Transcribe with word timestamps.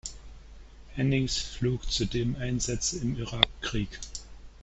Hennings 0.95 1.37
flog 1.39 1.83
zudem 1.91 2.35
Einsätze 2.35 2.97
im 3.01 3.19
Irak-Krieg. 3.19 3.99